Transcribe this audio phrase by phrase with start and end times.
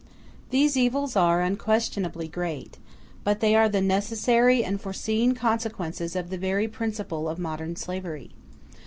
[0.49, 2.79] These evils are unquestionably great;
[3.23, 8.31] but they are the necessary and foreseen consequence of the very principle of modern slavery.